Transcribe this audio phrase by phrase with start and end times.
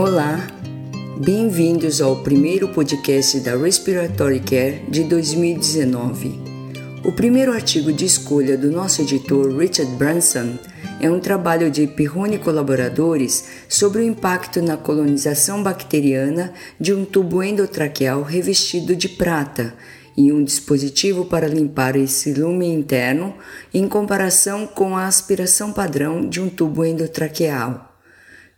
[0.00, 0.48] Olá,
[1.18, 6.40] bem-vindos ao primeiro podcast da Respiratory Care de 2019.
[7.04, 10.54] O primeiro artigo de escolha do nosso editor Richard Branson
[11.02, 17.42] é um trabalho de Pirrone colaboradores sobre o impacto na colonização bacteriana de um tubo
[17.42, 19.74] endotraqueal revestido de prata
[20.16, 23.34] e um dispositivo para limpar esse lume interno
[23.72, 27.89] em comparação com a aspiração padrão de um tubo endotraqueal.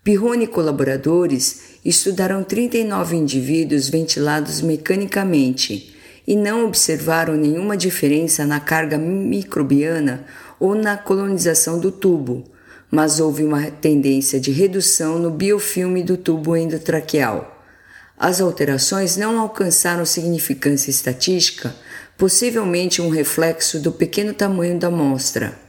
[0.05, 5.95] Pirrone e colaboradores estudaram 39 indivíduos ventilados mecanicamente
[6.27, 10.25] e não observaram nenhuma diferença na carga microbiana
[10.59, 12.43] ou na colonização do tubo,
[12.91, 17.65] mas houve uma tendência de redução no biofilme do tubo endotraqueal.
[18.19, 21.73] As alterações não alcançaram significância estatística,
[22.19, 25.62] possivelmente um reflexo do pequeno tamanho da amostra.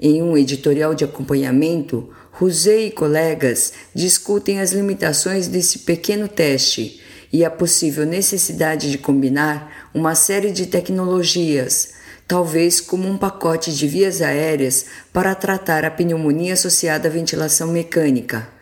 [0.00, 7.00] Em um editorial de acompanhamento, Rosé e colegas discutem as limitações desse pequeno teste
[7.32, 11.94] e a possível necessidade de combinar uma série de tecnologias,
[12.28, 18.57] talvez como um pacote de vias aéreas para tratar a pneumonia associada à ventilação mecânica.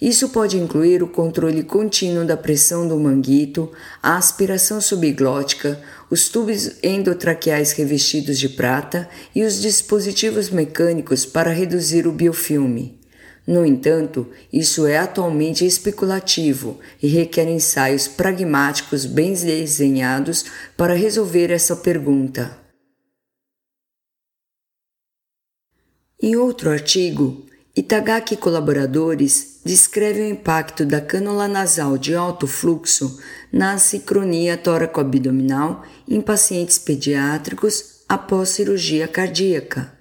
[0.00, 6.76] Isso pode incluir o controle contínuo da pressão do manguito, a aspiração subglótica, os tubos
[6.84, 12.98] endotraqueais revestidos de prata e os dispositivos mecânicos para reduzir o biofilme.
[13.44, 20.44] No entanto, isso é atualmente especulativo e requer ensaios pragmáticos bem desenhados
[20.76, 22.56] para resolver essa pergunta.
[26.20, 27.47] Em outro artigo,
[27.78, 33.20] Itagaki colaboradores descrevem o impacto da cânula nasal de alto fluxo
[33.52, 39.92] na sincronia tóraco-abdominal em pacientes pediátricos após cirurgia cardíaca.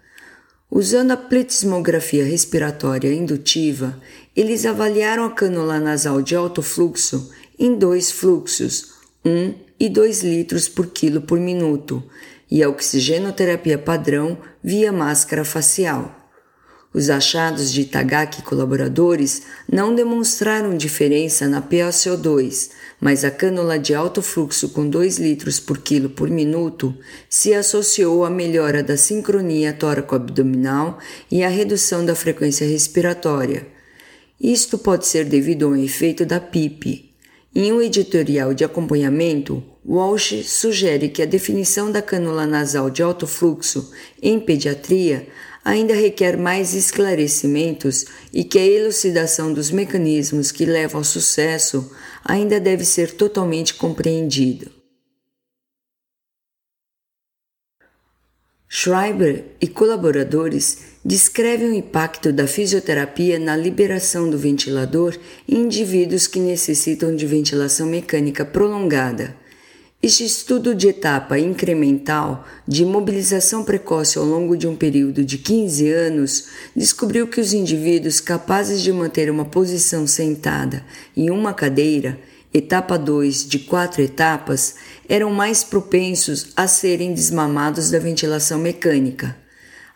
[0.71, 4.01] Usando a pletismografia respiratória indutiva,
[4.35, 10.67] eles avaliaram a cânula nasal de alto fluxo em dois fluxos, 1 e 2 litros
[10.67, 12.03] por quilo por minuto,
[12.49, 16.16] e a oxigenoterapia padrão via máscara facial.
[16.93, 23.93] Os achados de Itagaki e colaboradores não demonstraram diferença na PaCO2, mas a cânula de
[23.93, 26.95] alto fluxo com 2 litros por quilo por minuto
[27.29, 30.97] se associou à melhora da sincronia tóraco-abdominal
[31.29, 33.67] e à redução da frequência respiratória.
[34.39, 37.13] Isto pode ser devido ao efeito da PIP.
[37.53, 43.25] Em um editorial de acompanhamento, Walsh sugere que a definição da cânula nasal de alto
[43.25, 43.89] fluxo
[44.21, 45.29] em pediatria
[45.63, 51.89] ainda requer mais esclarecimentos e que a elucidação dos mecanismos que levam ao sucesso
[52.23, 54.69] ainda deve ser totalmente compreendida.
[58.67, 66.39] Schreiber e colaboradores descrevem o impacto da fisioterapia na liberação do ventilador em indivíduos que
[66.39, 69.46] necessitam de ventilação mecânica prolongada
[70.01, 75.89] este estudo de etapa incremental de mobilização precoce ao longo de um período de 15
[75.89, 80.85] anos descobriu que os indivíduos capazes de manter uma posição sentada
[81.15, 82.19] em uma cadeira,
[82.53, 84.75] etapa 2 de quatro etapas,
[85.09, 89.35] eram mais propensos a serem desmamados da ventilação mecânica.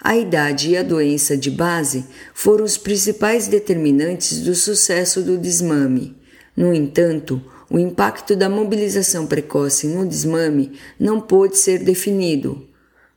[0.03, 6.17] A idade e a doença de base foram os principais determinantes do sucesso do desmame.
[6.57, 7.39] No entanto,
[7.71, 12.67] o impacto da mobilização precoce no desmame não pôde ser definido.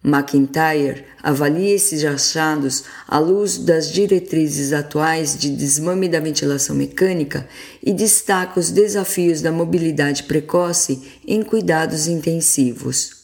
[0.04, 7.48] McIntyre avalia esses achados à luz das diretrizes atuais de desmame da ventilação mecânica
[7.82, 13.23] e destaca os desafios da mobilidade precoce em cuidados intensivos.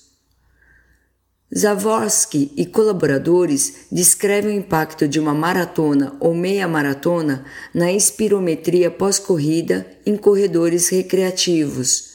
[1.52, 7.44] Zavorsky e colaboradores descrevem o impacto de uma maratona ou meia maratona
[7.74, 12.10] na espirometria pós-corrida em corredores recreativos.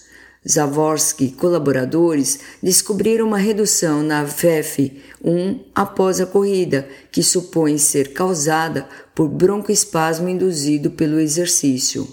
[0.48, 8.88] Zavorsky e colaboradores descobriram uma redução na FEF1 após a corrida, que supõe ser causada
[9.14, 12.08] por broncoespasmo induzido pelo exercício.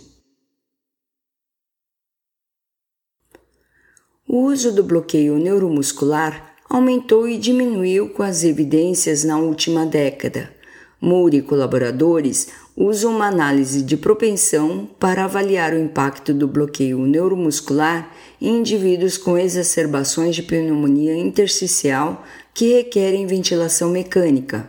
[4.27, 10.51] O uso do bloqueio neuromuscular aumentou e diminuiu com as evidências na última década.
[10.99, 18.11] Moore e colaboradores usam uma análise de propensão para avaliar o impacto do bloqueio neuromuscular
[18.41, 22.25] em indivíduos com exacerbações de pneumonia intersticial
[22.55, 24.67] que requerem ventilação mecânica.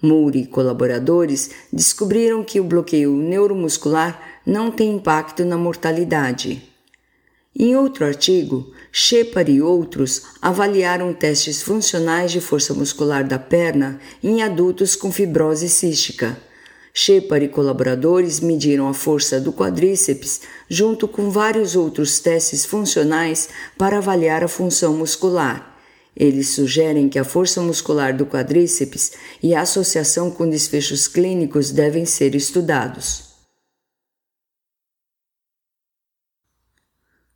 [0.00, 6.62] Moore e colaboradores descobriram que o bloqueio neuromuscular não tem impacto na mortalidade.
[7.58, 14.42] Em outro artigo, Shepard e outros avaliaram testes funcionais de força muscular da perna em
[14.42, 16.36] adultos com fibrose cística.
[16.92, 23.48] Shepard e colaboradores mediram a força do quadríceps junto com vários outros testes funcionais
[23.78, 25.78] para avaliar a função muscular.
[26.16, 32.04] Eles sugerem que a força muscular do quadríceps e a associação com desfechos clínicos devem
[32.04, 33.29] ser estudados.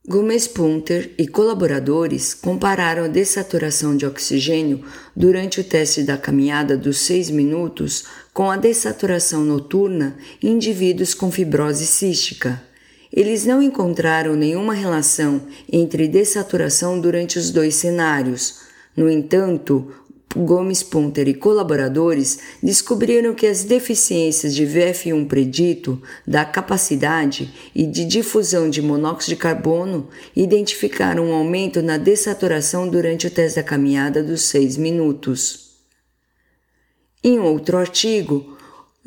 [0.07, 4.85] Gomes Punter e colaboradores compararam a dessaturação de oxigênio
[5.17, 11.33] durante o teste da caminhada dos 6 minutos com a dessaturação noturna em indivíduos com
[11.33, 12.63] fibrose cística.
[13.11, 15.41] Eles não encontraram nenhuma relação
[15.73, 18.59] entre dessaturação durante os dois cenários.
[18.95, 19.91] No entanto,
[20.37, 28.05] Gomes Punter e colaboradores descobriram que as deficiências de VF1 predito da capacidade e de
[28.05, 34.23] difusão de monóxido de carbono identificaram um aumento na dessaturação durante o teste da caminhada
[34.23, 35.71] dos 6 minutos.
[37.23, 38.55] Em outro artigo,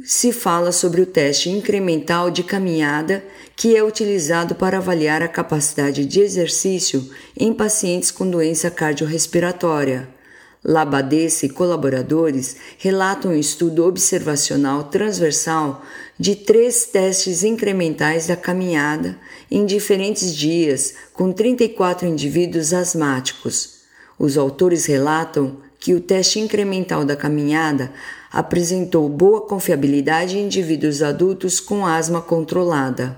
[0.03, 3.23] se fala sobre o teste incremental de caminhada
[3.55, 10.16] que é utilizado para avaliar a capacidade de exercício em pacientes com doença cardiorrespiratória.
[10.63, 15.83] Labadesse e colaboradores relatam um estudo observacional transversal
[16.19, 19.17] de três testes incrementais da caminhada
[19.51, 23.77] em diferentes dias com 34 indivíduos asmáticos.
[24.17, 27.93] Os autores relatam que o teste incremental da caminhada
[28.31, 33.17] apresentou boa confiabilidade em indivíduos adultos com asma controlada.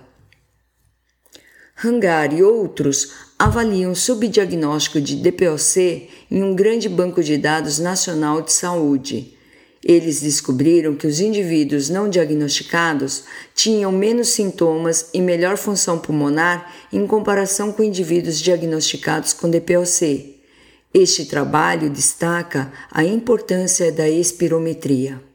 [1.84, 8.52] Hangar e outros avaliam subdiagnóstico de DPOC em um grande banco de dados nacional de
[8.52, 9.34] saúde.
[9.82, 13.24] Eles descobriram que os indivíduos não diagnosticados
[13.56, 20.38] tinham menos sintomas e melhor função pulmonar em comparação com indivíduos diagnosticados com DPOC.
[20.94, 25.29] Este trabalho destaca a importância da espirometria.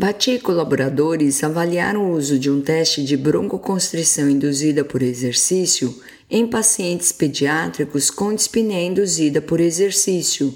[0.00, 5.94] Bati e colaboradores avaliaram o uso de um teste de broncoconstrição induzida por exercício
[6.30, 10.54] em pacientes pediátricos com dispneia induzida por exercício.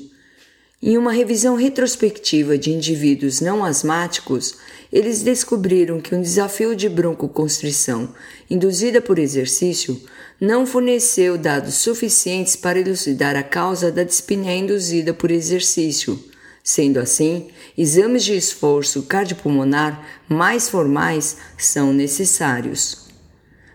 [0.83, 4.57] Em uma revisão retrospectiva de indivíduos não asmáticos,
[4.91, 8.15] eles descobriram que um desafio de broncoconstrição
[8.49, 10.01] induzida por exercício
[10.41, 16.33] não forneceu dados suficientes para elucidar a causa da dispneia induzida por exercício
[16.67, 23.05] Sendo assim, exames de esforço cardiopulmonar mais formais são necessários.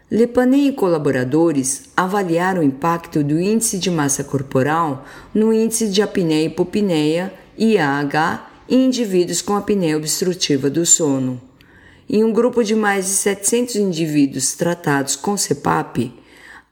[0.10, 6.46] Lepanet e colaboradores avaliaram o impacto do índice de massa corporal no índice de apneia
[6.46, 11.40] e hipopneia IAH em indivíduos com apneia obstrutiva do sono.
[12.10, 16.12] Em um grupo de mais de 700 indivíduos tratados com CPAP,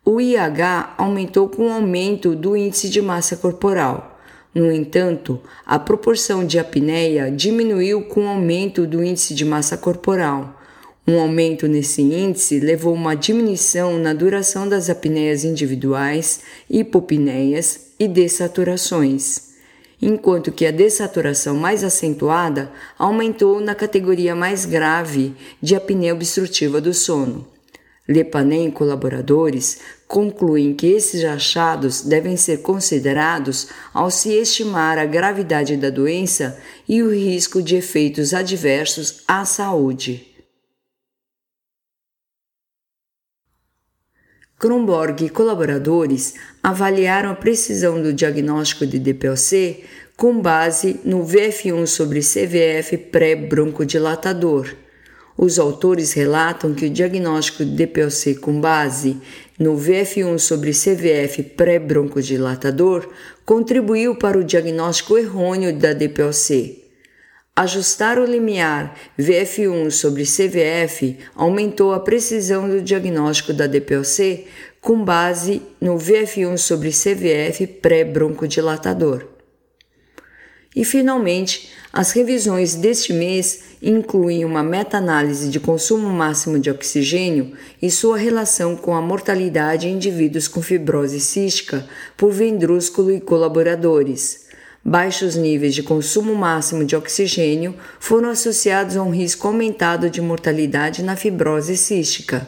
[0.03, 4.16] o IH aumentou com o aumento do índice de massa corporal
[4.57, 10.59] no entanto, a proporção de apneia diminuiu com o aumento do índice de massa corporal.
[11.07, 18.07] Um aumento nesse índice levou a uma diminuição na duração das apneias individuais, hipopneias e
[18.07, 19.53] dessaturações,
[20.01, 26.95] enquanto que a dessaturação mais acentuada aumentou na categoria mais grave de apneia obstrutiva do
[26.95, 27.47] sono.
[28.07, 35.75] Lepanem e colaboradores concluem que esses achados devem ser considerados ao se estimar a gravidade
[35.75, 36.57] da doença
[36.87, 40.25] e o risco de efeitos adversos à saúde.
[44.57, 49.83] Kronborg e colaboradores avaliaram a precisão do diagnóstico de DPOC
[50.15, 54.73] com base no VF1 sobre CVF pré-broncodilatador
[55.37, 59.17] os autores relatam que o diagnóstico de DPOC com base
[59.57, 63.09] no VF1 sobre CVF pré-broncodilatador
[63.45, 66.83] contribuiu para o diagnóstico errôneo da DPOC.
[67.55, 74.45] Ajustar o limiar VF1 sobre CVF aumentou a precisão do diagnóstico da DPOC
[74.79, 79.36] com base no VF1 sobre CVF pré-broncodilatador.
[80.77, 87.89] E, finalmente, as revisões deste mês incluem uma meta-análise de consumo máximo de oxigênio e
[87.89, 91.83] sua relação com a mortalidade em indivíduos com fibrose cística
[92.15, 94.45] por vendrúsculo e colaboradores.
[94.85, 101.01] Baixos níveis de consumo máximo de oxigênio foram associados a um risco aumentado de mortalidade
[101.01, 102.47] na fibrose cística.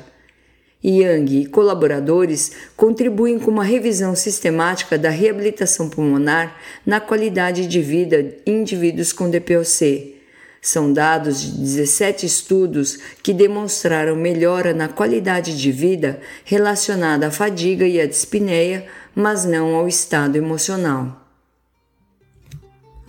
[0.84, 6.56] Yang e colaboradores contribuem com uma revisão sistemática da reabilitação pulmonar
[6.86, 10.16] na qualidade de vida em indivíduos com DPOC.
[10.62, 17.88] São dados de 17 estudos que demonstraram melhora na qualidade de vida relacionada à fadiga
[17.88, 21.26] e à dispneia, mas não ao estado emocional.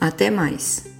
[0.00, 1.00] Até mais!